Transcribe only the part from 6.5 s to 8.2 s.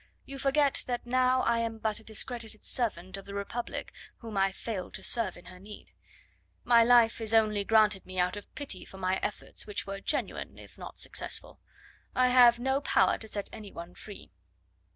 My life is only granted me